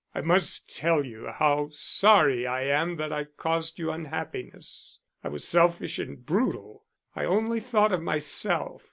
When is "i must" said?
0.15-0.75